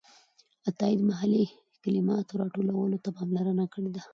عطايي 0.67 0.95
د 0.99 1.01
محلي 1.09 1.45
کلماتو 1.83 2.39
راټولولو 2.41 2.97
ته 3.03 3.09
پاملرنه 3.17 3.65
کړې 3.73 3.89
ده. 3.95 4.01